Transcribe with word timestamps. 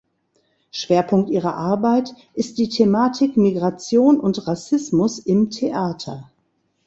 Schwerpunkt 0.71 1.29
ihrer 1.29 1.53
Arbeit 1.57 2.15
ist 2.33 2.57
die 2.57 2.69
Thematik 2.69 3.37
Migration 3.37 4.19
und 4.19 4.47
Rassismus 4.47 5.19
im 5.19 5.51
Theater. 5.51 6.31